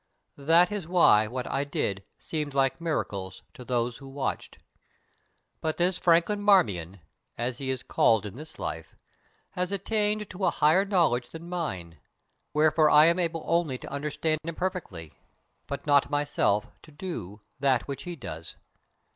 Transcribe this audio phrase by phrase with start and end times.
[0.39, 4.57] That is why what I did seemed like miracles to those who watched.
[5.61, 7.01] But this Franklin Marmion,
[7.37, 8.95] as he is called in this life,
[9.51, 11.99] has attained to a higher knowledge than mine,
[12.51, 15.13] wherefore I am able only to understand imperfectly,
[15.67, 18.55] but not myself to do, that which he does.